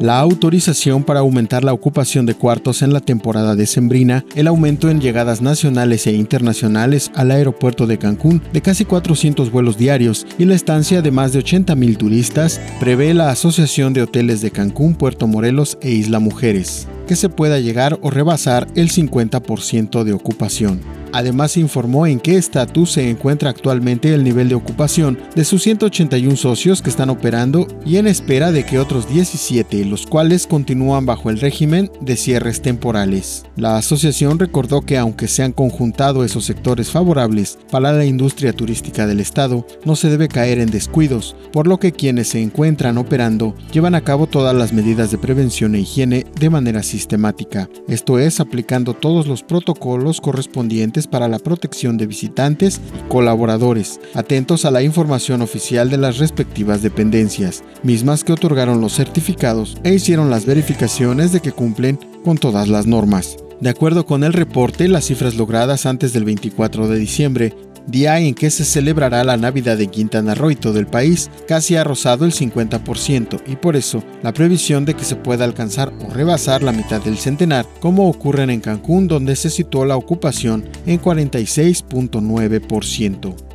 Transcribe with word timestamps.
la 0.00 0.18
autorización 0.18 1.04
para 1.04 1.20
aumentar 1.20 1.62
la 1.62 1.74
ocupación 1.74 2.24
de 2.24 2.34
cuartos 2.34 2.82
en 2.82 2.92
la 2.92 3.00
temporada 3.00 3.54
decembrina, 3.54 4.24
el 4.34 4.46
aumento 4.46 4.88
en 4.88 5.00
llegadas 5.00 5.42
nacionales 5.42 6.06
e 6.06 6.12
internacionales 6.12 7.12
al 7.14 7.30
aeropuerto 7.30 7.86
de 7.86 7.98
Cancún 7.98 8.42
de 8.52 8.62
casi 8.62 8.86
400 8.86 9.52
vuelos 9.52 9.76
diarios 9.76 10.26
y 10.38 10.46
la 10.46 10.54
estancia 10.54 11.02
de 11.02 11.10
más 11.10 11.32
de 11.32 11.40
80 11.40 11.74
mil 11.74 11.98
turistas, 11.98 12.60
prevé 12.80 13.12
la 13.12 13.30
Asociación 13.30 13.92
de 13.92 14.02
Hoteles 14.02 14.40
de 14.40 14.50
Cancún, 14.50 14.94
Puerto 14.94 15.26
Morelos 15.26 15.76
e 15.82 15.90
Isla 15.90 16.18
Mujeres, 16.18 16.88
que 17.06 17.16
se 17.16 17.28
pueda 17.28 17.60
llegar 17.60 17.98
o 18.00 18.10
rebasar 18.10 18.66
el 18.74 18.90
50% 18.90 20.02
de 20.04 20.12
ocupación. 20.14 20.99
Además 21.12 21.56
informó 21.56 22.06
en 22.06 22.20
qué 22.20 22.36
estatus 22.36 22.92
se 22.92 23.08
encuentra 23.08 23.50
actualmente 23.50 24.14
el 24.14 24.24
nivel 24.24 24.48
de 24.48 24.54
ocupación 24.54 25.18
de 25.34 25.44
sus 25.44 25.62
181 25.62 26.36
socios 26.36 26.82
que 26.82 26.90
están 26.90 27.10
operando 27.10 27.66
y 27.84 27.96
en 27.96 28.06
espera 28.06 28.52
de 28.52 28.64
que 28.64 28.78
otros 28.78 29.08
17, 29.08 29.84
los 29.84 30.06
cuales 30.06 30.46
continúan 30.46 31.06
bajo 31.06 31.30
el 31.30 31.40
régimen 31.40 31.90
de 32.00 32.16
cierres 32.16 32.62
temporales. 32.62 33.44
La 33.56 33.76
asociación 33.76 34.38
recordó 34.38 34.82
que 34.82 34.98
aunque 34.98 35.28
se 35.28 35.42
han 35.42 35.52
conjuntado 35.52 36.24
esos 36.24 36.44
sectores 36.44 36.90
favorables 36.90 37.58
para 37.70 37.92
la 37.92 38.04
industria 38.04 38.52
turística 38.52 39.06
del 39.06 39.20
estado, 39.20 39.66
no 39.84 39.96
se 39.96 40.08
debe 40.10 40.28
caer 40.28 40.58
en 40.58 40.70
descuidos, 40.70 41.36
por 41.52 41.66
lo 41.66 41.78
que 41.78 41.92
quienes 41.92 42.28
se 42.28 42.40
encuentran 42.40 42.98
operando 42.98 43.54
llevan 43.72 43.94
a 43.94 44.02
cabo 44.02 44.26
todas 44.26 44.54
las 44.54 44.72
medidas 44.72 45.10
de 45.10 45.18
prevención 45.18 45.74
e 45.74 45.80
higiene 45.80 46.26
de 46.38 46.50
manera 46.50 46.82
sistemática, 46.82 47.68
esto 47.88 48.18
es 48.18 48.40
aplicando 48.40 48.94
todos 48.94 49.26
los 49.26 49.42
protocolos 49.42 50.20
correspondientes 50.20 50.99
para 51.06 51.28
la 51.28 51.38
protección 51.38 51.96
de 51.96 52.06
visitantes 52.06 52.80
y 52.98 53.08
colaboradores, 53.08 54.00
atentos 54.14 54.64
a 54.64 54.70
la 54.70 54.82
información 54.82 55.42
oficial 55.42 55.90
de 55.90 55.98
las 55.98 56.18
respectivas 56.18 56.82
dependencias, 56.82 57.62
mismas 57.82 58.24
que 58.24 58.32
otorgaron 58.32 58.80
los 58.80 58.94
certificados 58.94 59.76
e 59.84 59.94
hicieron 59.94 60.30
las 60.30 60.46
verificaciones 60.46 61.32
de 61.32 61.40
que 61.40 61.52
cumplen 61.52 61.98
con 62.24 62.38
todas 62.38 62.68
las 62.68 62.86
normas. 62.86 63.36
De 63.60 63.68
acuerdo 63.68 64.06
con 64.06 64.24
el 64.24 64.32
reporte, 64.32 64.88
las 64.88 65.04
cifras 65.04 65.34
logradas 65.34 65.84
antes 65.84 66.12
del 66.14 66.24
24 66.24 66.88
de 66.88 66.98
diciembre 66.98 67.54
día 67.90 68.18
en 68.18 68.34
que 68.34 68.50
se 68.50 68.64
celebrará 68.64 69.22
la 69.24 69.36
Navidad 69.36 69.76
de 69.76 69.88
Quintana 69.88 70.34
Roo 70.34 70.50
y 70.50 70.56
todo 70.56 70.78
el 70.78 70.86
país, 70.86 71.30
casi 71.46 71.76
ha 71.76 71.84
rozado 71.84 72.24
el 72.24 72.32
50% 72.32 73.42
y 73.46 73.56
por 73.56 73.76
eso 73.76 74.02
la 74.22 74.32
previsión 74.32 74.84
de 74.84 74.94
que 74.94 75.04
se 75.04 75.16
pueda 75.16 75.44
alcanzar 75.44 75.92
o 76.06 76.12
rebasar 76.12 76.62
la 76.62 76.72
mitad 76.72 77.02
del 77.02 77.18
centenar, 77.18 77.66
como 77.80 78.08
ocurre 78.08 78.44
en 78.44 78.60
Cancún 78.60 79.08
donde 79.08 79.36
se 79.36 79.50
situó 79.50 79.84
la 79.84 79.96
ocupación 79.96 80.64
en 80.86 81.00
46.9%. 81.00 83.49